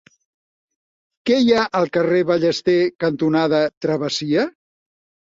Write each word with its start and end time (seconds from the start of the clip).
Què 1.29 1.35
hi 1.43 1.51
ha 1.57 1.65
al 1.79 1.91
carrer 1.97 2.21
Ballester 2.29 2.79
cantonada 3.05 3.61
Travessia? 3.87 4.47